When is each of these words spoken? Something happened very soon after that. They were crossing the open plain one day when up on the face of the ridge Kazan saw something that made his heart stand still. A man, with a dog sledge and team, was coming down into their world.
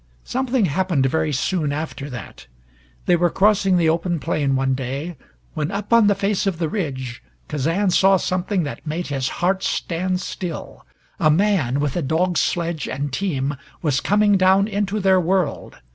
Something 0.23 0.65
happened 0.65 1.05
very 1.05 1.31
soon 1.31 1.71
after 1.71 2.09
that. 2.09 2.47
They 3.05 3.15
were 3.15 3.29
crossing 3.29 3.77
the 3.77 3.89
open 3.89 4.19
plain 4.19 4.55
one 4.55 4.73
day 4.73 5.15
when 5.53 5.69
up 5.69 5.93
on 5.93 6.07
the 6.07 6.15
face 6.15 6.47
of 6.47 6.57
the 6.57 6.67
ridge 6.67 7.21
Kazan 7.47 7.91
saw 7.91 8.17
something 8.17 8.63
that 8.63 8.87
made 8.87 9.05
his 9.09 9.29
heart 9.45 9.61
stand 9.61 10.19
still. 10.19 10.87
A 11.19 11.29
man, 11.29 11.79
with 11.79 11.95
a 11.95 12.01
dog 12.01 12.39
sledge 12.39 12.87
and 12.89 13.13
team, 13.13 13.53
was 13.83 14.01
coming 14.01 14.37
down 14.37 14.67
into 14.67 14.99
their 14.99 15.19
world. 15.21 15.77